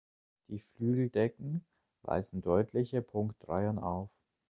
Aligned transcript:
Die 0.47 0.57
Flügeldecken 0.57 1.63
weisen 2.01 2.41
deutliche 2.41 3.03
Punktreihen 3.03 3.77
auf. 3.77 4.09